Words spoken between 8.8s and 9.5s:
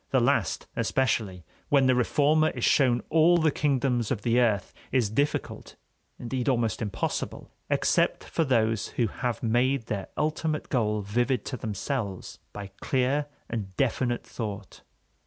who have